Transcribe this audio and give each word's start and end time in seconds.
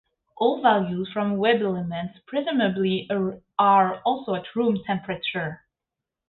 All 0.37 0.63
values 0.63 1.11
from 1.13 1.37
WebElements 1.37 2.25
presumably 2.25 3.07
are 3.59 3.99
also 4.01 4.33
at 4.33 4.55
room 4.55 4.81
temperature. 4.83 5.61